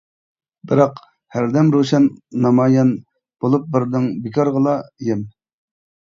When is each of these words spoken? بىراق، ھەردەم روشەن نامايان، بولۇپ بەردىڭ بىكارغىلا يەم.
بىراق، 0.69 0.95
ھەردەم 1.33 1.67
روشەن 1.75 2.07
نامايان، 2.45 2.93
بولۇپ 3.45 3.67
بەردىڭ 3.75 4.07
بىكارغىلا 4.23 4.73
يەم. 5.09 5.21